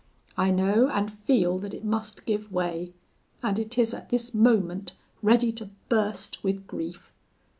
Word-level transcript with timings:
I 0.35 0.49
know 0.49 0.89
and 0.89 1.13
feel 1.13 1.59
that 1.59 1.75
it 1.75 1.85
must 1.85 2.25
give 2.25 2.51
way, 2.51 2.91
and 3.43 3.59
it 3.59 3.77
is 3.77 3.93
at 3.93 4.09
this 4.09 4.33
moment 4.33 4.93
ready 5.21 5.51
to 5.51 5.69
burst 5.89 6.43
with 6.43 6.65
grief. 6.65 7.13